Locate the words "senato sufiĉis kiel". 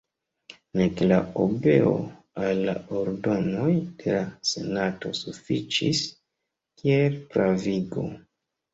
4.55-7.25